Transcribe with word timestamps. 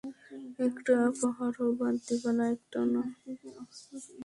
একটা 0.59 0.95
পাহাড় 1.19 1.57
ও 1.63 1.77
বাদ 1.79 1.95
দিবো 2.05 2.29
না 2.37 2.45
একটাও 2.53 2.85
না! 2.93 3.01